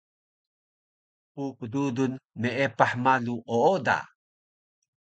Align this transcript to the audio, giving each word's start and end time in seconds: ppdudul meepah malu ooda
ppdudul 1.33 2.13
meepah 2.41 2.91
malu 3.03 3.35
ooda 3.59 3.97